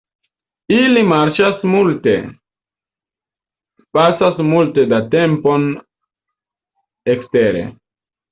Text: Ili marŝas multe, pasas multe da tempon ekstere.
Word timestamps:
Ili 0.75 1.01
marŝas 1.09 1.59
multe, 1.73 2.13
pasas 3.97 4.41
multe 4.47 4.87
da 4.95 5.01
tempon 5.13 5.67
ekstere. 7.17 7.63